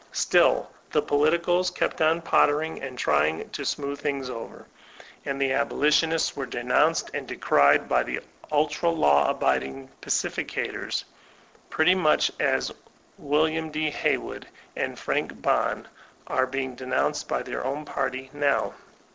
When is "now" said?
18.33-18.73